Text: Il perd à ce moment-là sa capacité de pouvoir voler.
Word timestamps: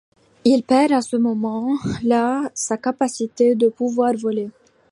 Il 0.45 0.63
perd 0.63 0.93
à 0.93 1.01
ce 1.03 1.15
moment-là 1.15 2.49
sa 2.55 2.75
capacité 2.75 3.53
de 3.53 3.67
pouvoir 3.69 4.15
voler. 4.15 4.49